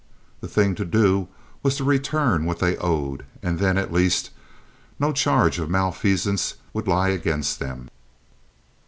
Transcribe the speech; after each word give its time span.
The 0.39 0.47
thing 0.47 0.73
to 0.77 0.83
do 0.83 1.27
was 1.61 1.75
to 1.75 1.83
return 1.83 2.45
what 2.45 2.57
they 2.57 2.75
owed, 2.77 3.23
and 3.43 3.59
then, 3.59 3.77
at 3.77 3.93
least, 3.93 4.31
no 4.97 5.11
charge 5.13 5.59
of 5.59 5.69
malfeasance 5.69 6.55
would 6.73 6.87
lie 6.87 7.09
against 7.09 7.59
them. 7.59 7.87